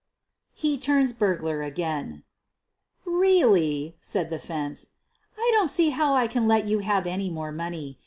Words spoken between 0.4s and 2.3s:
HE TURNS BURGLAR AGAIN